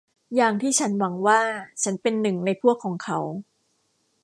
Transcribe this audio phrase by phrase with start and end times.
[0.35, 1.41] อย่างที่ฉันหวังว่า
[1.83, 3.19] ฉันเป็นหนึ่งในพวกของเขา